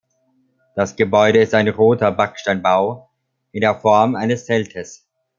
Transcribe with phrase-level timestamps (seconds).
[0.75, 3.11] Das Gebäude ist ein roter Backsteinbau
[3.51, 5.07] in der Form eines Zeltes.